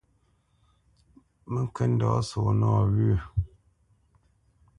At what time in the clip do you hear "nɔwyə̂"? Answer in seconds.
2.59-3.17